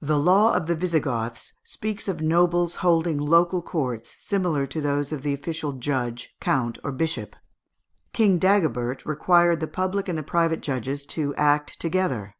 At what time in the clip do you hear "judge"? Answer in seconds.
5.72-6.34